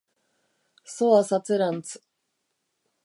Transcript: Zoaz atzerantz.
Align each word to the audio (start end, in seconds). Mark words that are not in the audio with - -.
Zoaz 0.93 1.29
atzerantz. 1.39 1.93